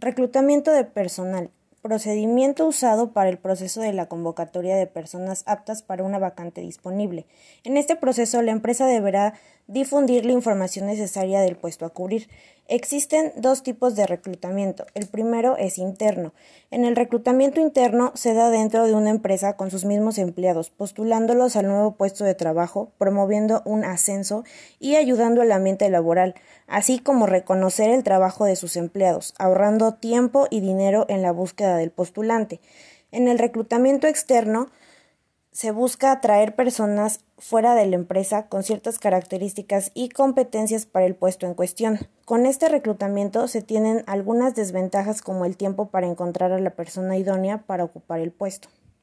[0.00, 1.50] Reclutamiento de personal.
[1.82, 7.26] Procedimiento usado para el proceso de la convocatoria de personas aptas para una vacante disponible.
[7.62, 9.34] En este proceso, la empresa deberá
[9.68, 12.28] difundir la información necesaria del puesto a cubrir.
[12.68, 14.86] Existen dos tipos de reclutamiento.
[14.94, 16.32] El primero es interno.
[16.70, 21.56] En el reclutamiento interno se da dentro de una empresa con sus mismos empleados, postulándolos
[21.56, 24.44] al nuevo puesto de trabajo, promoviendo un ascenso
[24.78, 26.34] y ayudando al ambiente laboral,
[26.66, 31.67] así como reconocer el trabajo de sus empleados, ahorrando tiempo y dinero en la búsqueda
[31.76, 32.60] del postulante.
[33.10, 34.68] En el reclutamiento externo
[35.50, 41.14] se busca atraer personas fuera de la empresa con ciertas características y competencias para el
[41.14, 41.98] puesto en cuestión.
[42.24, 47.16] Con este reclutamiento se tienen algunas desventajas como el tiempo para encontrar a la persona
[47.16, 48.68] idónea para ocupar el puesto.